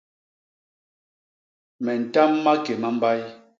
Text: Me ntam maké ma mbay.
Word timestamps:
Me 1.83 1.93
ntam 2.01 2.31
maké 2.43 2.73
ma 2.81 2.89
mbay. 2.95 3.19